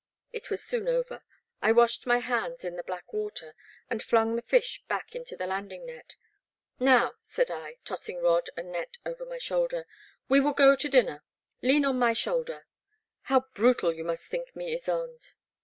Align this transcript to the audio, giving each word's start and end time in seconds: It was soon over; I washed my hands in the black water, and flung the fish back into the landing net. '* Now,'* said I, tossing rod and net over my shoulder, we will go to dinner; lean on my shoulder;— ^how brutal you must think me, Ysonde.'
It 0.33 0.49
was 0.49 0.63
soon 0.63 0.87
over; 0.87 1.21
I 1.61 1.71
washed 1.71 2.07
my 2.07 2.17
hands 2.17 2.65
in 2.65 2.75
the 2.75 2.81
black 2.81 3.13
water, 3.13 3.53
and 3.87 4.01
flung 4.01 4.35
the 4.35 4.41
fish 4.41 4.83
back 4.87 5.13
into 5.15 5.35
the 5.37 5.45
landing 5.45 5.85
net. 5.85 6.15
'* 6.51 6.55
Now,'* 6.79 7.13
said 7.21 7.51
I, 7.51 7.75
tossing 7.85 8.19
rod 8.19 8.49
and 8.57 8.71
net 8.71 8.97
over 9.05 9.27
my 9.27 9.37
shoulder, 9.37 9.85
we 10.27 10.39
will 10.39 10.53
go 10.53 10.75
to 10.75 10.89
dinner; 10.89 11.23
lean 11.61 11.85
on 11.85 11.99
my 11.99 12.13
shoulder;— 12.13 12.65
^how 13.29 13.45
brutal 13.53 13.93
you 13.93 14.03
must 14.03 14.27
think 14.27 14.55
me, 14.55 14.73
Ysonde.' 14.73 15.33